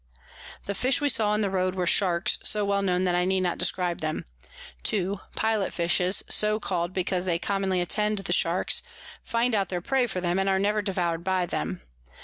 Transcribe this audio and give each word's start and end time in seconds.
The 0.65 0.73
Fish 0.73 0.99
we 0.99 1.09
saw 1.09 1.35
in 1.35 1.41
the 1.41 1.49
Road 1.51 1.75
were 1.75 1.85
Sharks, 1.85 2.39
so 2.41 2.65
well 2.65 2.81
known 2.81 3.03
that 3.03 3.13
I 3.13 3.23
need 3.23 3.41
not 3.41 3.59
describe 3.59 4.01
them. 4.01 4.25
2. 4.81 5.19
Pilot 5.35 5.71
Fishes, 5.73 6.23
so 6.27 6.59
call'd 6.59 6.91
because 6.91 7.25
they 7.25 7.37
commonly 7.37 7.81
attend 7.81 8.17
the 8.17 8.33
Sharks, 8.33 8.81
find 9.23 9.53
out 9.53 9.69
their 9.69 9.79
Prey 9.79 10.07
for 10.07 10.17
'em, 10.19 10.39
and 10.39 10.49
are 10.49 10.57
never 10.57 10.81
devour'd 10.81 11.23
by 11.23 11.45
'em. 11.51 11.81